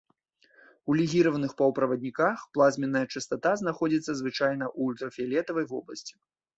[0.91, 6.13] У легіраваных паўправадніках плазменная частата знаходзіцца звычайна ў ультрафіялетавай вобласці.